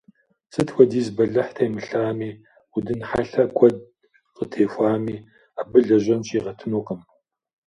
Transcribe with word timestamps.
Сыт 0.53 0.67
хуэдиз 0.73 1.07
бэлыхь 1.17 1.53
темылъами, 1.55 2.31
удын 2.75 3.01
хьэлъэ 3.09 3.43
куэд 3.57 3.77
къытехуами, 4.35 5.15
абы 5.59 5.79
лэжьэн 5.87 6.21
щигъэтынукъым. 6.27 6.99